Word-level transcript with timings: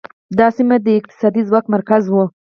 دا 0.39 0.47
سیمه 0.57 0.77
د 0.85 0.87
اقتصادي 0.99 1.41
ځواک 1.49 1.65
مرکز 1.75 2.03
و 2.09 2.13